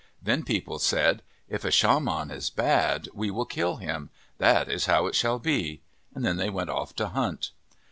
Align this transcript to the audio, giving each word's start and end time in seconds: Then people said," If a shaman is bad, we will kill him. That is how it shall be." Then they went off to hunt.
Then 0.19 0.41
people 0.41 0.79
said," 0.79 1.21
If 1.55 1.63
a 1.63 1.69
shaman 1.69 2.31
is 2.31 2.49
bad, 2.49 3.07
we 3.13 3.29
will 3.29 3.45
kill 3.45 3.75
him. 3.75 4.09
That 4.39 4.67
is 4.67 4.87
how 4.87 5.05
it 5.05 5.13
shall 5.13 5.37
be." 5.37 5.81
Then 6.11 6.37
they 6.37 6.49
went 6.49 6.71
off 6.71 6.95
to 6.95 7.09
hunt. 7.09 7.51